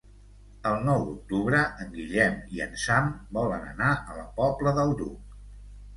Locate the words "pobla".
4.41-4.75